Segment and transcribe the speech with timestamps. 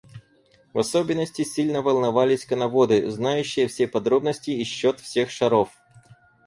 [0.73, 5.69] В особенности сильно волновались коноводы, знающие все подробности и счет всех шаров.